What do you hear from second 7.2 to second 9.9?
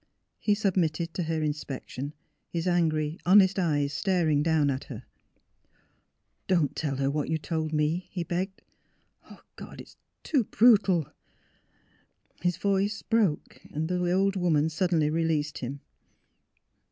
you told me, ''he begged." God!